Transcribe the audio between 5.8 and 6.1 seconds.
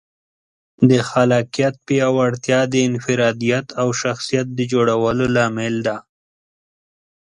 ده.